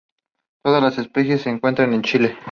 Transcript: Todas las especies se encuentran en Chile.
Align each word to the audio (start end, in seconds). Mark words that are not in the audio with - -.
Todas 0.63 0.81
las 0.81 0.97
especies 0.97 1.43
se 1.43 1.51
encuentran 1.51 1.93
en 1.93 2.01
Chile. 2.01 2.35